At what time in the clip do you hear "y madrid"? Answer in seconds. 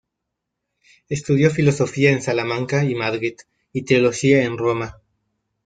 2.85-3.35